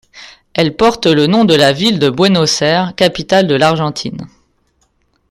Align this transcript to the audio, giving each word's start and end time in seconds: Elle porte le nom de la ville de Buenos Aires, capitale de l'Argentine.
Elle 0.55 0.75
porte 0.75 1.05
le 1.05 1.27
nom 1.27 1.45
de 1.45 1.53
la 1.53 1.73
ville 1.73 1.99
de 1.99 2.09
Buenos 2.09 2.63
Aires, 2.63 2.95
capitale 2.95 3.45
de 3.45 3.53
l'Argentine. 3.53 4.25